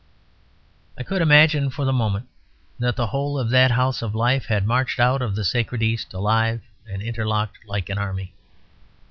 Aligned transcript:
I 0.97 1.03
could 1.03 1.21
imagine 1.21 1.69
for 1.69 1.85
the 1.85 1.93
moment 1.93 2.25
that 2.79 2.95
the 2.95 3.05
whole 3.05 3.37
of 3.37 3.51
that 3.51 3.69
house 3.69 4.01
of 4.01 4.15
life 4.15 4.47
had 4.47 4.65
marched 4.65 4.99
out 4.99 5.21
of 5.21 5.35
the 5.35 5.45
sacred 5.45 5.83
East, 5.83 6.11
alive 6.11 6.61
and 6.87 7.03
interlocked, 7.03 7.59
like 7.67 7.87
an 7.87 7.99
army. 7.99 8.33